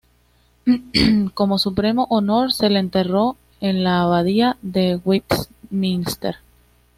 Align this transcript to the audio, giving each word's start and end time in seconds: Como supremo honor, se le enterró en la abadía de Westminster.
Como 1.35 1.59
supremo 1.59 2.07
honor, 2.09 2.53
se 2.53 2.71
le 2.71 2.79
enterró 2.79 3.35
en 3.59 3.83
la 3.83 4.01
abadía 4.01 4.57
de 4.63 4.95
Westminster. 4.95 6.37